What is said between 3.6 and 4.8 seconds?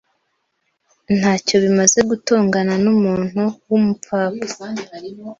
wumupfapfa.